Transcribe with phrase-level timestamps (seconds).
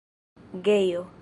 [0.63, 1.05] gejo